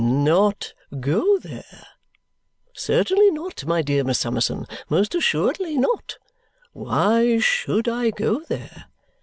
[0.03, 1.85] "Not go there?
[2.73, 6.17] Certainly not, my dear Miss Summerson, most assuredly not.
[6.73, 8.85] Why SHOULD I go there?